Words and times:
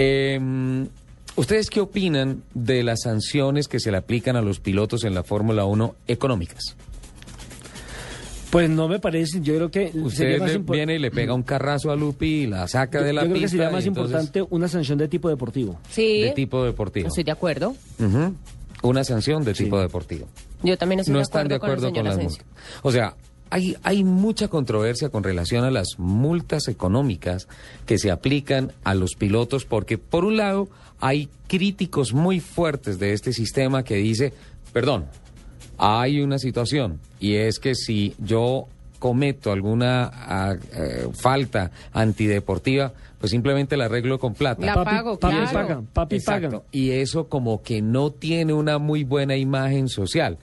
Eh, 0.00 0.86
¿Ustedes 1.34 1.70
qué 1.70 1.80
opinan 1.80 2.42
de 2.54 2.82
las 2.84 3.00
sanciones 3.02 3.66
que 3.68 3.80
se 3.80 3.90
le 3.90 3.96
aplican 3.96 4.36
a 4.36 4.42
los 4.42 4.60
pilotos 4.60 5.02
en 5.04 5.12
la 5.14 5.24
Fórmula 5.24 5.64
1 5.64 5.94
económicas? 6.06 6.76
Pues 8.50 8.70
no 8.70 8.86
me 8.88 8.98
parece, 9.00 9.40
yo 9.42 9.54
creo 9.56 9.70
que 9.70 9.90
Usted 9.94 10.16
sería 10.16 10.38
más 10.38 10.52
le 10.52 10.58
viene 10.58 10.94
y 10.94 10.98
le 10.98 11.10
pega 11.10 11.34
un 11.34 11.42
carrazo 11.42 11.90
a 11.90 11.96
Lupi 11.96 12.42
y 12.42 12.46
la 12.46 12.66
saca 12.68 13.02
de 13.02 13.12
la 13.12 13.22
yo 13.22 13.26
creo 13.30 13.34
pista. 13.34 13.44
que 13.44 13.48
sería 13.50 13.70
más 13.70 13.84
entonces- 13.84 14.12
importante 14.12 14.46
una 14.54 14.68
sanción 14.68 14.98
de 14.98 15.08
tipo 15.08 15.28
deportivo. 15.28 15.78
Sí, 15.90 16.22
De 16.22 16.30
tipo 16.30 16.64
deportivo. 16.64 17.08
estoy 17.08 17.24
de 17.24 17.32
acuerdo. 17.32 17.74
Ujú. 17.98 18.34
Una 18.82 19.02
sanción 19.04 19.44
de 19.44 19.52
tipo 19.54 19.80
deportivo. 19.80 20.26
Yo 20.62 20.78
también 20.78 21.00
estoy 21.00 21.12
no 21.12 21.18
de 21.18 21.24
están 21.24 21.52
acuerdo, 21.52 21.66
de 21.82 21.88
acuerdo 21.88 21.88
con, 21.88 21.94
con, 21.96 22.04
las 22.04 22.16
multas. 22.16 22.46
O 22.82 22.92
sea, 22.92 23.16
hay, 23.50 23.76
hay 23.82 24.04
mucha 24.04 24.48
controversia 24.48 25.08
con 25.08 25.22
relación 25.22 25.64
a 25.64 25.70
las 25.70 25.98
multas 25.98 26.68
económicas 26.68 27.48
que 27.86 27.98
se 27.98 28.10
aplican 28.10 28.72
a 28.84 28.94
los 28.94 29.14
pilotos, 29.14 29.64
porque 29.64 29.98
por 29.98 30.24
un 30.24 30.36
lado 30.36 30.68
hay 31.00 31.28
críticos 31.46 32.12
muy 32.12 32.40
fuertes 32.40 32.98
de 32.98 33.12
este 33.12 33.32
sistema 33.32 33.84
que 33.84 33.96
dice, 33.96 34.32
perdón, 34.72 35.06
hay 35.78 36.20
una 36.20 36.38
situación 36.38 37.00
y 37.20 37.34
es 37.34 37.58
que 37.58 37.74
si 37.74 38.14
yo 38.18 38.66
cometo 38.98 39.52
alguna 39.52 40.10
ah, 40.12 40.56
eh, 40.72 41.08
falta 41.14 41.70
antideportiva, 41.92 42.92
pues 43.20 43.30
simplemente 43.30 43.76
la 43.76 43.86
arreglo 43.86 44.18
con 44.18 44.34
plata. 44.34 44.64
La 44.64 44.74
papi, 44.74 44.90
pago, 44.90 45.18
papi 45.18 45.36
claro. 45.36 45.52
paga, 45.52 45.82
papi 45.92 46.16
Exacto. 46.16 46.50
paga. 46.50 46.62
Y 46.72 46.90
eso 46.90 47.28
como 47.28 47.62
que 47.62 47.80
no 47.80 48.10
tiene 48.10 48.52
una 48.52 48.78
muy 48.78 49.04
buena 49.04 49.36
imagen 49.36 49.88
social. 49.88 50.38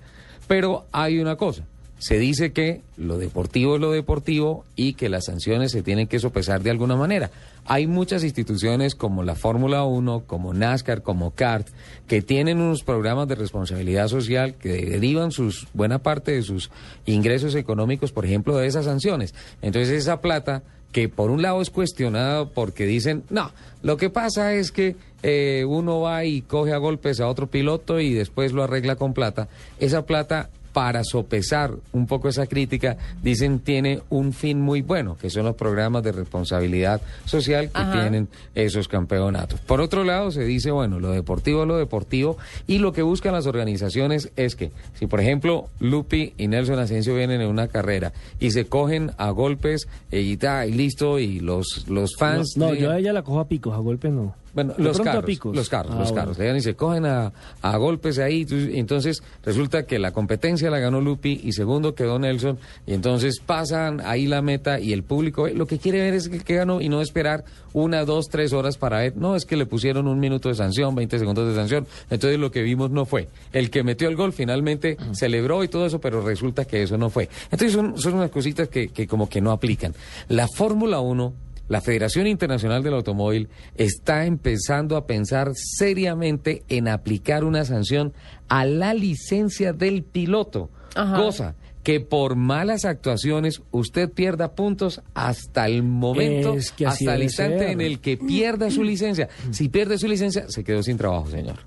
Pero 0.47 0.85
hay 0.91 1.19
una 1.19 1.35
cosa. 1.35 1.63
Se 1.97 2.19
dice 2.19 2.51
que 2.51 2.81
lo 2.97 3.17
deportivo 3.17 3.75
es 3.75 3.81
lo 3.81 3.91
deportivo 3.91 4.65
y 4.75 4.93
que 4.93 5.09
las 5.09 5.25
sanciones 5.25 5.71
se 5.71 5.81
tienen 5.81 6.07
que 6.07 6.19
sopesar 6.19 6.61
de 6.61 6.69
alguna 6.69 6.95
manera. 6.95 7.31
Hay 7.65 7.87
muchas 7.87 8.23
instituciones 8.23 8.95
como 8.95 9.23
la 9.23 9.35
Fórmula 9.35 9.85
1, 9.85 10.23
como 10.27 10.53
NASCAR, 10.53 11.01
como 11.01 11.31
CART, 11.31 11.67
que 12.07 12.21
tienen 12.21 12.59
unos 12.59 12.83
programas 12.83 13.27
de 13.27 13.35
responsabilidad 13.35 14.07
social 14.07 14.55
que 14.55 14.85
derivan 14.85 15.31
sus 15.31 15.67
buena 15.73 15.99
parte 15.99 16.33
de 16.33 16.43
sus 16.43 16.69
ingresos 17.05 17.55
económicos, 17.55 18.11
por 18.11 18.25
ejemplo, 18.25 18.57
de 18.57 18.67
esas 18.67 18.85
sanciones. 18.85 19.33
Entonces 19.61 19.89
esa 19.89 20.21
plata 20.21 20.63
que 20.95 21.09
por 21.09 21.29
un 21.29 21.41
lado 21.41 21.61
es 21.61 21.71
cuestionado 21.71 22.51
porque 22.51 22.85
dicen, 22.85 23.23
no, 23.29 23.51
lo 23.83 23.97
que 23.97 24.09
pasa 24.09 24.53
es 24.53 24.71
que 24.71 24.95
eh, 25.23 25.65
uno 25.67 25.99
va 25.99 26.23
y 26.23 26.41
coge 26.41 26.71
a 26.71 26.77
golpes 26.77 27.19
a 27.19 27.27
otro 27.27 27.47
piloto 27.47 27.99
y 27.99 28.13
después 28.13 28.53
lo 28.53 28.63
arregla 28.63 28.95
con 28.95 29.13
plata. 29.13 29.49
Esa 29.79 30.05
plata, 30.05 30.49
para 30.75 31.05
sopesar 31.05 31.71
un 31.93 32.05
poco 32.05 32.27
esa 32.27 32.47
crítica, 32.47 32.97
dicen 33.23 33.59
tiene 33.59 34.01
un 34.09 34.33
fin 34.33 34.59
muy 34.59 34.81
bueno, 34.81 35.15
que 35.15 35.29
son 35.29 35.45
los 35.45 35.55
programas 35.55 36.03
de 36.03 36.11
responsabilidad 36.11 36.99
social 37.23 37.67
que 37.71 37.79
Ajá. 37.81 37.93
tienen 37.93 38.27
esos 38.55 38.89
campeonatos. 38.89 39.61
Por 39.61 39.79
otro 39.79 40.03
lado, 40.03 40.31
se 40.31 40.43
dice, 40.43 40.71
bueno, 40.71 40.99
lo 40.99 41.11
deportivo 41.11 41.61
es 41.61 41.67
lo 41.69 41.77
deportivo 41.77 42.37
y 42.67 42.79
lo 42.79 42.91
que 42.91 43.03
buscan 43.03 43.31
las 43.31 43.45
organizaciones 43.47 44.33
es 44.35 44.57
que, 44.57 44.73
si 44.99 45.07
por 45.07 45.21
ejemplo 45.21 45.69
Lupi 45.79 46.33
y 46.37 46.49
Nelson 46.49 46.77
Asensio 46.77 47.15
vienen 47.15 47.39
en 47.39 47.47
una 47.47 47.69
carrera 47.69 48.11
y 48.41 48.51
se 48.51 48.65
cogen 48.65 49.11
a 49.17 49.29
golpes 49.29 49.87
eh, 50.11 50.19
y, 50.19 50.35
ta, 50.35 50.65
y 50.65 50.73
listo, 50.73 51.19
y 51.19 51.39
los, 51.39 51.85
los 51.87 52.17
fans... 52.19 52.57
No, 52.57 52.71
de- 52.71 52.79
yo 52.81 52.91
a 52.91 52.99
ella 52.99 53.13
la 53.13 53.21
cojo 53.23 53.39
a 53.39 53.47
picos, 53.47 53.73
a 53.73 53.77
golpes 53.77 54.11
no. 54.11 54.35
Bueno, 54.55 54.73
los 54.77 54.99
carros, 54.99 55.25
los 55.53 55.69
carros, 55.69 55.93
Ah, 55.93 55.99
los 55.99 56.09
bueno. 56.09 56.15
carros. 56.15 56.37
Llegan 56.39 56.55
y 56.55 56.61
se 56.61 56.75
cogen 56.75 57.05
a, 57.05 57.31
a 57.61 57.77
golpes 57.77 58.17
ahí. 58.17 58.45
entonces 58.73 59.21
resulta 59.43 59.85
que 59.85 59.99
la 59.99 60.11
competencia 60.11 60.71
la 60.71 60.79
ganó 60.79 61.01
Lupi 61.01 61.41
y 61.43 61.51
segundo 61.51 61.93
quedó 61.93 62.17
Nelson. 62.17 62.57
Y 62.87 62.93
entonces 62.93 63.39
pasan 63.45 64.01
ahí 64.03 64.25
la 64.25 64.41
meta 64.41 64.79
y 64.79 64.93
el 64.93 65.03
público 65.03 65.45
eh, 65.47 65.53
lo 65.53 65.67
que 65.67 65.77
quiere 65.77 65.99
ver 65.99 66.13
es 66.15 66.29
que, 66.29 66.39
que 66.39 66.55
ganó 66.55 66.81
y 66.81 66.89
no 66.89 67.01
esperar 67.01 67.43
una, 67.73 68.05
dos, 68.05 68.29
tres 68.29 68.53
horas 68.53 68.77
para 68.77 68.99
ver. 68.99 69.17
No, 69.17 69.35
es 69.35 69.45
que 69.45 69.57
le 69.57 69.65
pusieron 69.65 70.07
un 70.07 70.19
minuto 70.19 70.47
de 70.49 70.55
sanción, 70.55 70.95
20 70.95 71.19
segundos 71.19 71.47
de 71.49 71.53
sanción. 71.55 71.85
Entonces 72.09 72.39
lo 72.39 72.49
que 72.49 72.61
vimos 72.61 72.89
no 72.91 73.05
fue. 73.05 73.27
El 73.51 73.69
que 73.69 73.83
metió 73.83 74.07
el 74.07 74.15
gol 74.15 74.31
finalmente 74.31 74.97
celebró 75.11 75.63
y 75.63 75.67
todo 75.67 75.85
eso, 75.85 75.99
pero 75.99 76.21
resulta 76.21 76.63
que 76.63 76.81
eso 76.83 76.97
no 76.97 77.09
fue. 77.09 77.27
Entonces 77.51 77.73
son, 77.73 77.97
son 77.97 78.13
unas 78.13 78.29
cositas 78.31 78.69
que, 78.69 78.87
que 78.87 79.05
como 79.05 79.27
que 79.27 79.41
no 79.41 79.51
aplican. 79.51 79.93
La 80.29 80.47
Fórmula 80.47 81.01
1 81.01 81.33
la 81.67 81.81
Federación 81.81 82.27
Internacional 82.27 82.83
del 82.83 82.93
Automóvil 82.93 83.49
está 83.75 84.25
empezando 84.25 84.97
a 84.97 85.05
pensar 85.07 85.51
seriamente 85.55 86.63
en 86.67 86.87
aplicar 86.87 87.43
una 87.43 87.65
sanción 87.65 88.13
a 88.47 88.65
la 88.65 88.93
licencia 88.93 89.73
del 89.73 90.03
piloto, 90.03 90.69
Ajá. 90.95 91.17
cosa 91.17 91.55
que 91.83 91.99
por 91.99 92.35
malas 92.35 92.83
actuaciones 92.83 93.61
usted 93.69 94.09
pierda 94.11 94.55
puntos 94.55 95.01
hasta 95.13 95.67
el 95.67 95.83
momento, 95.83 96.55
Es 96.55 96.71
que 96.71 96.87
así 96.87 97.05
hasta 97.05 97.15
el 97.15 97.23
instante 97.23 97.59
ser. 97.59 97.69
en 97.69 97.81
el 97.81 97.99
que 97.99 98.17
pierda 98.17 98.71
su 98.71 98.83
licencia. 98.83 99.29
Si 99.51 99.69
pierde 99.69 99.99
su 99.99 100.07
licencia, 100.07 100.45
se 100.49 100.63
quedó 100.63 100.81
sin 100.81 100.97
trabajo, 100.97 101.29
señor. 101.29 101.57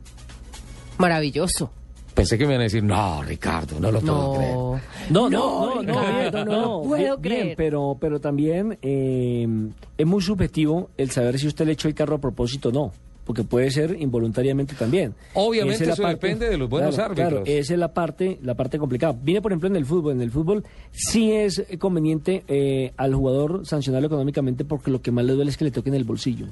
Maravilloso. 0.98 1.70
Pensé 2.18 2.36
que 2.36 2.46
me 2.46 2.54
iban 2.54 2.62
a 2.62 2.64
decir, 2.64 2.82
no, 2.82 3.22
Ricardo, 3.22 3.78
no 3.78 3.92
lo 3.92 4.00
puedo 4.00 4.34
creer. 4.34 4.54
No. 4.54 4.80
No, 5.08 5.30
no, 5.30 5.82
no, 5.82 6.44
no, 6.44 6.82
puedo 6.82 7.20
creer. 7.20 7.54
pero, 7.56 7.96
pero 8.00 8.20
también 8.20 8.76
eh, 8.82 9.46
es 9.96 10.04
muy 10.06 10.20
subjetivo 10.20 10.90
el 10.96 11.12
saber 11.12 11.38
si 11.38 11.46
usted 11.46 11.64
le 11.64 11.72
echó 11.72 11.86
el 11.86 11.94
carro 11.94 12.16
a 12.16 12.20
propósito 12.20 12.70
o 12.70 12.72
no, 12.72 12.92
porque 13.24 13.44
puede 13.44 13.70
ser 13.70 13.96
involuntariamente 14.00 14.74
también. 14.74 15.14
Obviamente 15.34 15.88
eso 15.88 16.08
depende 16.08 16.50
de 16.50 16.58
los 16.58 16.68
buenos 16.68 16.98
árbitros. 16.98 17.28
Claro, 17.28 17.42
esa 17.46 17.74
es 17.74 17.78
la 17.78 17.94
parte, 17.94 18.40
la 18.42 18.56
parte 18.56 18.78
complicada. 18.78 19.16
Viene, 19.22 19.40
por 19.40 19.52
ejemplo, 19.52 19.68
en 19.68 19.76
el 19.76 19.86
fútbol. 19.86 20.14
En 20.14 20.20
el 20.20 20.32
fútbol 20.32 20.64
sí 20.90 21.30
es 21.30 21.64
conveniente 21.78 22.42
eh, 22.48 22.92
al 22.96 23.14
jugador 23.14 23.64
sancionarlo 23.64 24.08
económicamente 24.08 24.64
porque 24.64 24.90
lo 24.90 25.00
que 25.00 25.12
más 25.12 25.24
le 25.24 25.34
duele 25.34 25.52
es 25.52 25.56
que 25.56 25.66
le 25.66 25.70
toquen 25.70 25.94
el 25.94 26.02
bolsillo. 26.02 26.46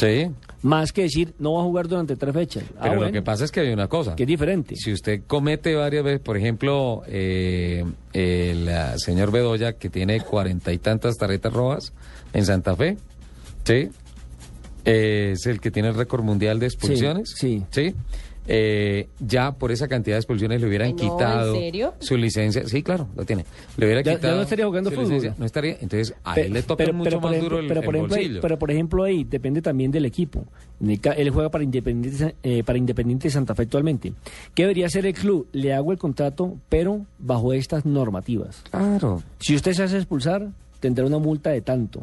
Sí, 0.00 0.30
Más 0.62 0.92
que 0.92 1.02
decir, 1.02 1.34
no 1.38 1.52
va 1.52 1.60
a 1.60 1.64
jugar 1.64 1.86
durante 1.86 2.16
tres 2.16 2.32
fechas. 2.32 2.64
Ah, 2.78 2.88
pero 2.88 3.02
lo 3.02 3.12
que 3.12 3.20
pasa 3.20 3.44
es 3.44 3.52
que 3.52 3.60
hay 3.60 3.70
una 3.70 3.86
cosa. 3.86 4.16
que 4.16 4.22
es 4.22 4.26
diferente. 4.26 4.74
Si 4.76 4.92
usted 4.92 5.22
comete 5.26 5.74
varias 5.74 6.02
veces, 6.02 6.20
por 6.20 6.38
ejemplo, 6.38 7.02
eh, 7.06 7.84
el 8.14 8.68
ah, 8.70 8.94
señor 8.96 9.30
Bedoya, 9.30 9.74
que 9.74 9.90
tiene 9.90 10.20
cuarenta 10.22 10.72
y 10.72 10.78
tantas 10.78 11.16
tarjetas 11.16 11.52
rojas 11.52 11.92
en 12.32 12.46
Santa 12.46 12.74
Fe, 12.76 12.96
¿sí? 13.64 13.90
Eh, 14.86 15.32
es 15.32 15.44
el 15.44 15.60
que 15.60 15.70
tiene 15.70 15.90
el 15.90 15.94
récord 15.94 16.22
mundial 16.24 16.58
de 16.58 16.66
expulsiones. 16.66 17.34
sí. 17.36 17.62
¿Sí? 17.70 17.94
Eh, 18.46 19.08
ya 19.20 19.52
por 19.52 19.70
esa 19.70 19.86
cantidad 19.86 20.16
de 20.16 20.20
expulsiones 20.20 20.60
le 20.60 20.66
hubieran 20.66 20.88
Ay, 20.88 20.94
no, 20.94 21.02
¿en 21.02 21.10
quitado 21.10 21.54
serio? 21.54 21.94
su 22.00 22.16
licencia. 22.16 22.66
Sí, 22.66 22.82
claro, 22.82 23.06
lo 23.14 23.24
tiene. 23.24 23.44
Le 23.76 23.86
hubiera 23.86 24.00
Ya- 24.00 24.12
ya 24.12 24.18
quitado 24.18 24.36
no 24.36 24.42
estaría 24.42 24.66
jugando 24.66 24.90
fútbol. 24.90 25.04
licencia. 25.04 25.34
No 25.38 25.46
estaría. 25.46 25.72
Entonces, 25.80 26.14
a 26.24 26.34
él 26.40 26.52
le 26.52 26.62
toca 26.62 26.90
mucho 26.92 27.10
por 27.20 27.22
más 27.22 27.32
ejemplo- 27.32 27.48
duro 27.56 27.58
el, 27.60 27.68
pero 27.68 27.80
el 27.80 27.86
por 27.86 27.94
ejemplo, 27.96 28.16
ahí- 28.16 28.38
pero 28.42 28.58
por 28.58 28.70
ejemplo 28.70 29.04
ahí 29.04 29.24
depende 29.24 29.62
también 29.62 29.90
del 29.90 30.04
equipo. 30.06 30.44
Él 30.80 31.30
juega 31.30 31.50
para 31.50 31.62
Independiente, 31.64 32.34
eh, 32.42 32.64
para 32.64 32.78
Independiente 32.78 33.28
de 33.28 33.32
Santa 33.32 33.54
Fe 33.54 33.62
actualmente. 33.64 34.12
¿Qué 34.54 34.62
debería 34.62 34.86
hacer 34.86 35.06
el 35.06 35.14
club? 35.14 35.46
Le 35.52 35.72
hago 35.74 35.92
el 35.92 35.98
contrato, 35.98 36.56
pero 36.68 37.04
bajo 37.18 37.52
estas 37.52 37.84
normativas. 37.86 38.62
Claro. 38.70 39.22
Si 39.38 39.54
usted 39.54 39.72
se 39.74 39.82
hace 39.84 39.96
expulsar, 39.98 40.48
tendrá 40.80 41.04
una 41.04 41.18
multa 41.18 41.50
de 41.50 41.60
tanto. 41.60 42.02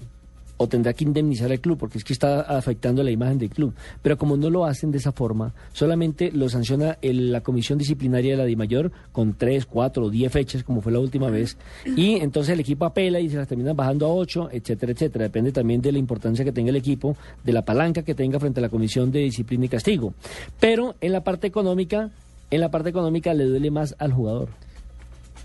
O 0.60 0.68
tendrá 0.68 0.94
que 0.94 1.04
indemnizar 1.04 1.52
al 1.52 1.60
club, 1.60 1.78
porque 1.78 2.00
es 2.00 2.04
que 2.04 2.14
está 2.14 2.42
afectando 2.42 3.04
la 3.04 3.12
imagen 3.12 3.38
del 3.38 3.50
club. 3.50 3.74
Pero 4.02 4.18
como 4.18 4.38
no 4.38 4.50
lo 4.50 4.66
hacen 4.66 4.92
de 4.92 4.98
esa 4.98 5.12
forma, 5.12 5.54
solamente 5.72 6.32
lo 6.32 6.50
sanciona 6.50 6.98
el- 7.04 7.32
la 7.32 7.42
comisión 7.42 7.78
disciplinaria 7.78 8.32
de 8.32 8.38
la 8.38 8.46
DIMAYOR 8.46 8.92
con 9.12 9.34
tres, 9.34 9.66
cuatro 9.68 10.06
o 10.06 10.10
diez 10.10 10.32
fechas, 10.32 10.64
como 10.64 10.82
fue 10.82 10.92
la 10.92 11.00
última 11.00 11.30
vez. 11.30 11.58
Y 11.86 12.16
entonces 12.16 12.54
el 12.54 12.60
equipo 12.60 12.86
apela 12.86 13.20
y 13.20 13.30
se 13.30 13.38
las 13.38 13.48
terminan 13.48 13.76
bajando 13.76 14.08
a 14.08 14.10
ocho, 14.14 14.50
etcétera, 14.52 14.92
etcétera. 14.94 15.26
Depende 15.26 15.52
también 15.52 15.82
de 15.82 15.92
la 15.92 16.00
importancia 16.00 16.44
que 16.44 16.52
tenga 16.52 16.70
el 16.72 16.76
equipo, 16.76 17.16
de 17.44 17.54
la 17.54 17.64
palanca 17.64 18.02
que 18.02 18.16
tenga 18.16 18.40
frente 18.40 18.60
a 18.60 18.64
la 18.64 18.70
comisión 18.70 19.12
de 19.12 19.20
disciplina 19.20 19.66
y 19.66 19.70
castigo. 19.70 20.14
Pero 20.60 20.96
en 21.02 21.12
la 21.12 21.24
parte 21.24 21.46
económica, 21.48 22.10
en 22.50 22.62
la 22.62 22.72
parte 22.72 22.90
económica 22.90 23.34
le 23.34 23.46
duele 23.46 23.70
más 23.70 23.94
al 24.00 24.12
jugador. 24.14 24.50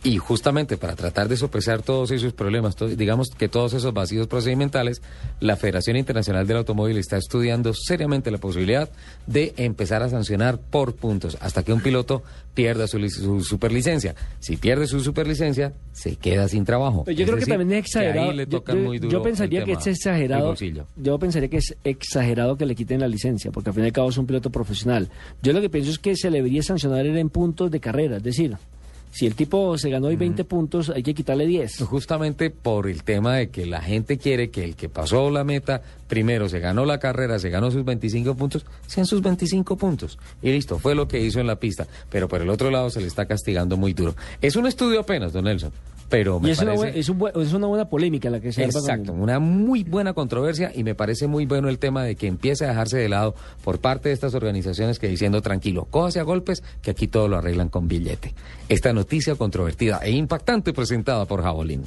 Y 0.05 0.17
justamente 0.19 0.77
para 0.77 0.97
tratar 0.97 1.29
de 1.29 1.37
sopesar 1.37 1.83
todos 1.83 2.11
esos 2.11 2.33
problemas, 2.33 2.75
to- 2.75 2.89
digamos 2.89 3.29
que 3.31 3.49
todos 3.49 3.73
esos 3.73 3.95
vacíos 3.95 4.27
procedimentales, 4.27 5.01
la 5.39 5.55
Federación 5.55 5.97
Internacional 5.97 6.45
del 6.45 6.57
Automóvil 6.57 6.97
está 6.97 7.19
estudiando 7.19 7.73
seriamente 7.73 8.33
la 8.33 8.39
posibilidad 8.39 8.91
de 9.29 9.55
empezar 9.59 10.03
a 10.03 10.09
sancionar 10.09 10.59
por 10.59 10.97
puntos 10.97 11.39
hasta 11.41 11.63
que 11.63 11.73
un 11.73 11.81
piloto 11.81 12.25
pierda 12.53 12.89
su, 12.89 12.99
su 13.11 13.43
superlicencia. 13.45 14.17
Si 14.41 14.57
pierde 14.57 14.89
su 14.89 14.99
superlicencia, 14.99 15.73
se 15.93 16.17
queda 16.17 16.49
sin 16.49 16.65
trabajo. 16.65 17.05
Pero 17.05 17.17
yo 17.19 17.25
creo 17.25 17.39
que 17.39 17.47
también 17.47 17.73
es 17.79 17.85
exagerado. 17.87 18.33
le 18.33 18.47
Yo- 18.49 18.63
muy 18.75 18.99
duro 18.99 19.13
yo 19.13 19.23
pensaría 19.23 19.65
que 19.65 19.73
es 19.73 19.87
exagerado. 19.87 20.55
Yo 20.97 21.19
pensaría 21.21 21.49
que 21.49 21.59
es 21.59 21.77
exagerado 21.85 22.57
que 22.57 22.67
le 22.67 22.75
quiten 22.75 22.99
la 22.99 23.07
licencia, 23.07 23.53
porque 23.53 23.71
al 23.71 23.75
fin 23.75 23.85
y 23.85 23.87
al 23.87 23.93
cabo 23.93 24.09
es 24.11 24.19
un 24.19 24.27
piloto 24.27 24.51
profesional. 24.51 25.09
Yo 25.43 25.53
lo 25.53 25.61
que 25.61 25.71
pienso 25.71 25.93
es 25.93 26.01
que 26.01 26.17
se 26.17 26.29
le 26.29 26.39
debería 26.39 26.65
sancionar 26.65 27.07
en 27.07 27.31
puntos 27.31 27.71
de 27.71 27.79
carrera, 27.79 28.17
es 28.17 28.23
decir, 28.25 28.57
si 29.13 29.27
el 29.27 29.35
tipo 29.35 29.77
se 29.77 29.91
ganó 29.91 30.09
hoy 30.09 30.17
20 30.17 30.45
puntos, 30.45 30.89
hay 30.89 31.03
que 31.03 31.13
quitarle 31.13 31.47
10. 31.47 31.83
Justamente 31.85 32.49
por 32.49 32.89
el 32.89 33.05
tema 33.05 33.37
de 33.37 33.51
que 33.51 33.67
la 33.67 33.83
gente 33.83 34.17
quiere 34.17 34.51
que 34.51 34.65
el 34.65 34.75
que 34.75 34.89
pasó 34.89 35.31
la 35.31 35.45
meta, 35.45 35.83
primero 36.09 36.49
se 36.49 36.61
ganó 36.61 36.87
la 36.87 36.99
carrera, 36.99 37.39
se 37.39 37.51
ganó 37.51 37.71
sus 37.71 37.85
25 37.85 38.35
puntos, 38.35 38.65
sean 38.87 39.05
sus 39.05 39.21
25 39.21 39.77
puntos. 39.77 40.19
Y 40.41 40.51
listo, 40.51 40.79
fue 40.79 40.95
lo 40.95 41.09
que 41.09 41.21
hizo 41.21 41.41
en 41.41 41.47
la 41.47 41.57
pista. 41.57 41.87
Pero 42.09 42.27
por 42.27 42.41
el 42.41 42.49
otro 42.49 42.71
lado 42.71 42.89
se 42.89 43.03
le 43.03 43.07
está 43.07 43.27
castigando 43.27 43.77
muy 43.77 43.93
duro. 43.93 44.17
Es 44.41 44.57
un 44.57 44.67
estudio 44.67 45.01
apenas, 45.01 45.35
don 45.35 45.45
Nelson. 45.45 45.73
Pero 46.13 46.39
me 46.39 46.51
Y 46.51 46.53
es, 46.53 46.59
una, 46.61 46.75
parece... 46.75 46.93
bue- 46.95 47.01
es, 47.01 47.09
un 47.09 47.19
bue- 47.19 47.43
es 47.43 47.53
una 47.55 47.67
buena 47.67 47.89
polémica 47.89 48.29
la 48.29 48.39
que 48.39 48.53
se 48.53 48.63
Exacto, 48.63 49.15
una 49.15 49.39
muy 49.39 49.83
buena 49.83 50.13
controversia 50.13 50.71
y 50.75 50.85
me 50.85 50.95
parece 50.95 51.27
muy 51.27 51.47
bueno 51.47 51.71
el 51.71 51.79
tema 51.79 52.05
de 52.05 52.17
que 52.17 52.27
empiece 52.27 52.67
a 52.67 52.69
dejarse 52.69 52.99
de 52.99 53.09
lado 53.09 53.35
por 53.65 53.81
parte 53.81 54.11
de 54.11 54.15
estas 54.15 54.35
organizaciones 54.35 54.99
que 54.99 55.09
diciendo 55.09 55.41
tranquilo, 55.41 55.87
cójase 55.91 56.21
a 56.21 56.23
golpes 56.23 56.63
que 56.83 56.91
aquí 56.91 57.09
todo 57.09 57.29
lo 57.29 57.39
arreglan 57.39 57.71
con 57.71 57.89
billete. 57.89 58.35
Esta 58.69 58.93
noticia 58.93 59.35
controvertida 59.37 60.01
e 60.03 60.11
impactante 60.11 60.75
presentada 60.75 61.25
por 61.25 61.43
Jabolín. 61.43 61.85